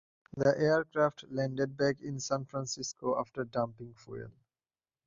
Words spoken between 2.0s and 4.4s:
in San Francisco after dumping fuel.